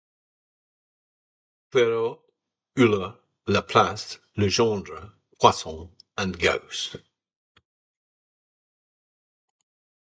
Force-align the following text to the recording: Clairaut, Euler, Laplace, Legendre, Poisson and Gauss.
Clairaut, 1.69 2.25
Euler, 2.79 3.09
Laplace, 3.45 4.17
Legendre, 4.35 5.13
Poisson 5.39 5.91
and 6.17 6.31
Gauss. 6.39 6.95